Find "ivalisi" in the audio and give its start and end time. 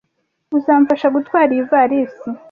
1.65-2.27